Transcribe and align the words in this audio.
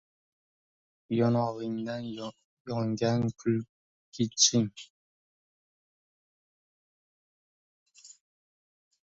Yonog‘ingda 1.17 1.95
yongan 2.67 3.19
kulguching 3.39 4.67